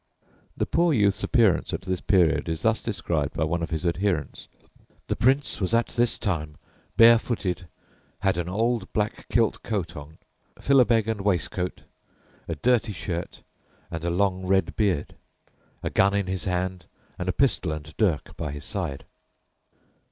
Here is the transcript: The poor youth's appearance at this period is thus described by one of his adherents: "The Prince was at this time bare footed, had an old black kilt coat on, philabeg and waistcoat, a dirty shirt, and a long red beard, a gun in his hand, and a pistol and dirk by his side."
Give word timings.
The 0.57 0.65
poor 0.65 0.93
youth's 0.95 1.21
appearance 1.23 1.75
at 1.75 1.81
this 1.83 2.01
period 2.01 2.49
is 2.49 2.63
thus 2.63 2.81
described 2.81 3.35
by 3.35 3.43
one 3.43 3.61
of 3.61 3.69
his 3.69 3.85
adherents: 3.85 4.47
"The 5.09 5.15
Prince 5.15 5.61
was 5.61 5.75
at 5.75 5.89
this 5.89 6.17
time 6.17 6.55
bare 6.97 7.19
footed, 7.19 7.67
had 8.21 8.39
an 8.39 8.49
old 8.49 8.91
black 8.93 9.29
kilt 9.29 9.61
coat 9.61 9.95
on, 9.95 10.17
philabeg 10.59 11.07
and 11.07 11.21
waistcoat, 11.21 11.83
a 12.47 12.55
dirty 12.55 12.93
shirt, 12.93 13.43
and 13.91 14.03
a 14.03 14.09
long 14.09 14.47
red 14.47 14.75
beard, 14.75 15.13
a 15.83 15.91
gun 15.91 16.15
in 16.15 16.25
his 16.25 16.45
hand, 16.45 16.87
and 17.19 17.29
a 17.29 17.31
pistol 17.31 17.71
and 17.71 17.95
dirk 17.97 18.35
by 18.35 18.49
his 18.51 18.65
side." 18.65 19.05